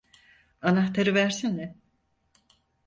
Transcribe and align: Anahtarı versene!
Anahtarı 0.61 1.15
versene! 1.15 1.75